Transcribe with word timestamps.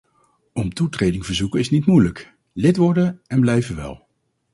Om 0.53 0.73
toetreding 0.73 1.25
verzoeken 1.25 1.59
is 1.59 1.69
niet 1.69 1.85
moeilijk, 1.85 2.33
lid 2.53 2.77
worden 2.77 3.21
en 3.27 3.39
blijven 3.39 3.75
wel. 3.75 4.07